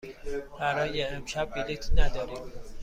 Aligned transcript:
برای 0.59 1.03
امشب 1.03 1.49
بلیط 1.55 1.85
نداریم. 1.99 2.51